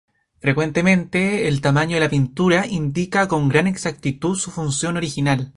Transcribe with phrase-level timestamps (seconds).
[0.39, 5.49] Frecuentemente, el tamaño de la pintura indica con gran exactitud su función original.